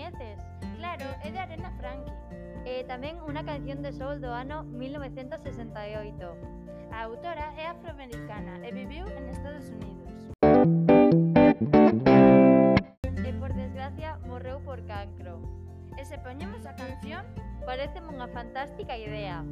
[0.00, 0.38] coñeces.
[0.76, 2.12] Claro, é de Arena Frankie.
[2.64, 6.24] Eh, e tamén unha canción de sol do ano 1968.
[6.88, 10.32] A autora é afroamericana eh, e viviu en Estados Unidos.
[13.12, 15.44] E por desgracia morreu por cancro.
[16.00, 17.20] E se poñemos a canción,
[17.68, 19.44] parece unha fantástica idea.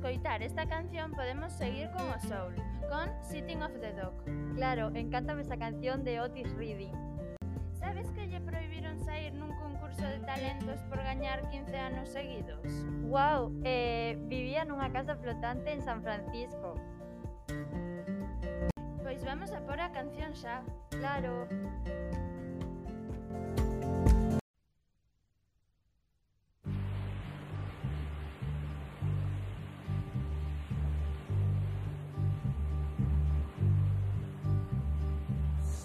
[0.00, 2.54] escoitar esta canción podemos seguir con o soul,
[2.88, 4.14] con Sitting of the Dog.
[4.54, 6.94] Claro, encántame esa canción de Otis Reading.
[7.74, 12.64] Sabes que lle prohibiron sair nun concurso de talentos por gañar 15 anos seguidos?
[13.12, 16.80] Wow, eh, vivía nunha casa flotante en San Francisco.
[19.04, 20.64] Pois vamos a por a canción xa.
[20.96, 21.44] Claro.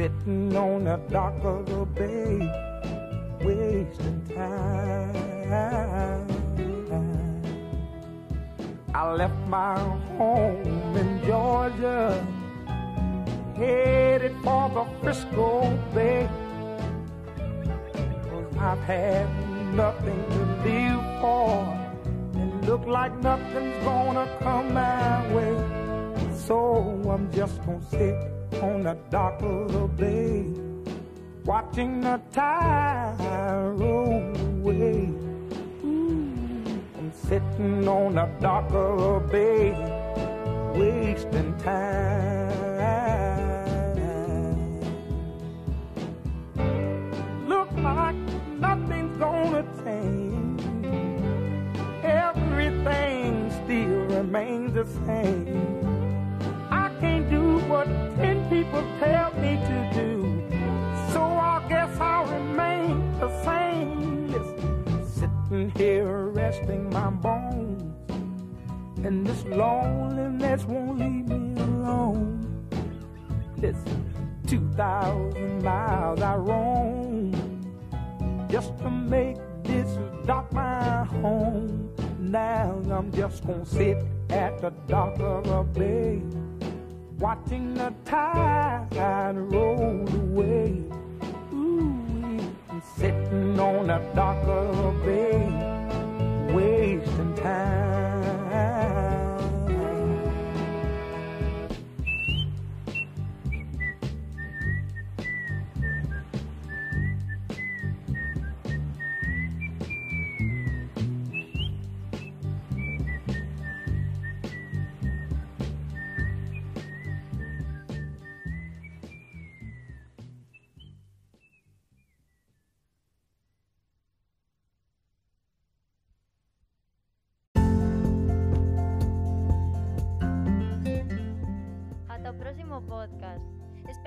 [0.00, 2.38] sitting on the dock of the bay,
[3.44, 5.14] wasting time.
[8.94, 9.78] I left my
[10.16, 12.26] home in Georgia,
[13.56, 16.26] headed for the Frisco Bay.
[18.30, 19.28] Cause I've had
[19.74, 21.52] nothing to live for.
[22.40, 25.54] And look like nothing's gonna come my way.
[26.32, 26.56] So
[27.12, 30.44] I'm just gonna sit on the dock of the bay,
[31.44, 33.16] watching the tide
[33.78, 35.08] roll away.
[35.82, 39.72] I'm sitting on the dock of the bay,
[40.78, 42.50] wasting time.
[47.48, 48.16] Look like
[48.58, 50.62] nothing's gonna change.
[52.04, 55.49] Everything still remains the same.
[69.10, 72.46] And this loneliness won't leave me alone.
[73.56, 74.14] Listen,
[74.46, 77.32] 2,000 miles I roam
[78.48, 81.92] just to make this dock my home.
[82.20, 83.98] Now I'm just gonna sit
[84.28, 86.22] at the dock of a bay,
[87.18, 90.84] watching the tide roll away.
[91.52, 92.38] Ooh,
[92.94, 95.59] sitting on the dock of a bay,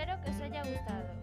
[0.03, 1.22] Espero que os haya gustado.